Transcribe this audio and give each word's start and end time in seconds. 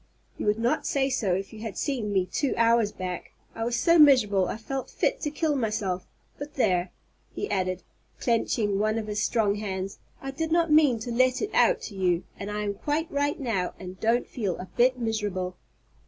"You 0.39 0.47
would 0.47 0.57
not 0.57 0.87
say 0.87 1.11
so 1.11 1.35
if 1.35 1.53
you 1.53 1.59
had 1.59 1.77
seen 1.77 2.11
me 2.11 2.25
two 2.25 2.55
hours 2.57 2.91
back. 2.91 3.33
I 3.53 3.63
was 3.63 3.75
so 3.75 3.99
miserable 3.99 4.47
I 4.47 4.57
felt 4.57 4.89
fit 4.89 5.21
to 5.21 5.29
kill 5.29 5.55
myself; 5.55 6.07
but 6.39 6.55
there," 6.55 6.91
he 7.35 7.47
added, 7.51 7.83
clenching 8.19 8.79
one 8.79 8.97
of 8.97 9.05
his 9.05 9.21
strong 9.21 9.53
hands, 9.57 9.99
"I 10.19 10.31
did 10.31 10.51
not 10.51 10.71
mean 10.71 10.97
to 11.01 11.11
let 11.11 11.39
it 11.39 11.51
out 11.53 11.81
to 11.81 11.95
you, 11.95 12.23
and 12.39 12.49
I 12.49 12.63
am 12.63 12.73
quite 12.73 13.11
right 13.11 13.39
now 13.39 13.75
and 13.79 13.95
I 13.99 14.01
don't 14.01 14.27
feel 14.27 14.57
a 14.57 14.71
bit 14.75 14.97
miserable." 14.97 15.55